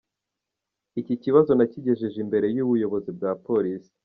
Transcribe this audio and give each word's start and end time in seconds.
Iki 1.01 1.13
kibazo 1.23 1.51
nakigejeje 1.57 2.17
imbere 2.25 2.45
y’umuyobozi 2.55 3.09
wa 3.21 3.33
Polisi”. 3.45 3.89